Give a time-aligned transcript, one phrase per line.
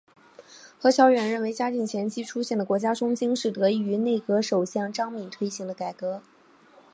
[0.79, 6.23] 何乔远认为嘉靖前期出现的国家中兴是得益于内阁首辅张璁推行的改革。